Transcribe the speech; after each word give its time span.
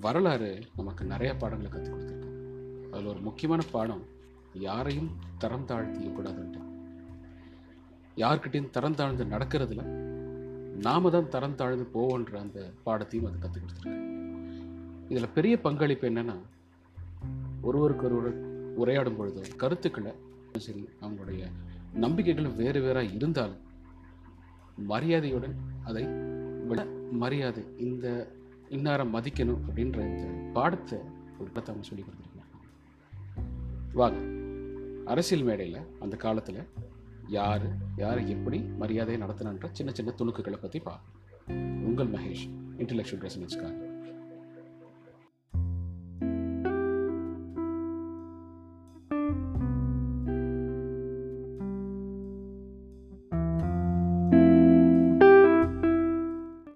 வரலாறு 0.00 0.66
நமக்கு 0.76 1.04
நிறைய 1.04 1.36
பாடங்களை 1.36 1.72
கற்றுக் 1.72 1.94
கொடுத்துருக்கு. 1.94 2.28
அதில் 2.92 3.06
ஒரு 3.06 3.20
முக்கியமான 3.20 3.62
பாடம் 3.70 4.02
யாரையும் 4.52 5.10
தரம் 5.38 5.66
தாழ்த்திக்க 5.66 6.08
கூடாதுன்ட்டு. 6.10 6.60
யார்கிட்டையும் 8.16 8.70
தரம் 8.70 8.94
தாழ்ந்து 8.94 9.24
நடக்கிறதுல 9.24 9.82
நாம 10.76 11.10
தான் 11.10 11.28
தரம் 11.28 11.54
தாழ்ந்து 11.54 11.86
போவோன்ற 11.94 12.36
அந்த 12.36 12.70
பாடத்தையும் 12.86 13.26
அது 13.26 13.38
கற்றுக் 13.38 13.62
கொடுத்துருக்கு. 13.62 14.06
இதில் 15.08 15.34
பெரிய 15.34 15.60
பங்களிப்பு 15.60 16.08
என்னென்னா 16.08 16.36
ஒருவருக்கு 17.62 18.04
ஒருவர் 18.04 18.36
உரையாடும் 18.78 19.16
பொழுது 19.16 19.56
கருத்துக்களை 19.56 20.12
சரி 20.58 20.88
அவங்களுடைய 21.00 21.44
நம்பிக்கைகள் 21.94 22.50
வேறு 22.50 22.80
வேறாக 22.80 23.06
இருந்தாலும் 23.06 23.60
மரியாதையுடன் 24.88 25.54
அதை 25.84 26.04
விட 26.68 26.84
மரியாதை 27.12 27.64
இந்த 27.76 28.06
இன்னாரம் 28.70 29.14
மதிக்கணும் 29.14 29.60
அப்படின்ற 29.68 29.96
இந்த 29.96 30.50
பாடத்தை 30.52 30.98
ஒரு 31.38 31.50
படத்தை 31.50 31.74
அவங்க 31.74 31.82
சொல்லி 31.82 32.04
கொடுத்துருக்காங்க. 32.04 32.66
வாங்க. 33.92 34.18
அரசியல் 35.10 35.44
மேடையில் 35.44 35.80
அந்த 36.00 36.16
காலத்தில் 36.16 36.68
யார் 37.28 37.66
யாரை 37.96 38.30
எப்படி 38.30 38.60
மரியாதையை 38.60 39.22
நடத்தினான்ற 39.22 39.68
சின்ன 39.72 39.92
சின்ன 39.92 40.12
துணுக்குகளை 40.16 40.56
பற்றி 40.60 40.78
பார்க்கணும் 40.78 41.16
உங்கள் 41.84 42.08
மகேஷ் 42.08 42.50
இன்டலெக்சுவல் 42.78 43.28
ரெசனன்ஸ்க்காக 43.28 43.87